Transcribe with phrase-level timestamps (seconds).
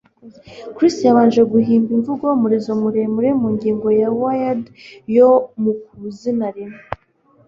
[0.75, 4.63] Chris yabanje guhimba imvugo "umurizo muremure" mu ngingo ya Wired
[5.15, 5.29] yo
[5.61, 6.81] mu ku izina rimwe.